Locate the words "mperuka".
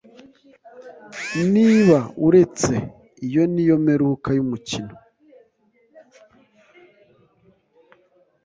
3.83-4.29